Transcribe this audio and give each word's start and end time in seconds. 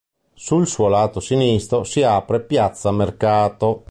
Sul 0.33 0.65
suo 0.65 0.87
lato 0.87 1.19
sinistro 1.19 1.83
si 1.83 2.01
apre 2.01 2.41
"piazza 2.41 2.89
Mercato". 2.89 3.83